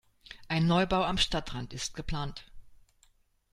Ein 0.47 0.65
Neubau 0.65 1.03
am 1.05 1.19
Stadtrand 1.19 1.73
ist 1.73 1.93
geplant. 1.93 2.51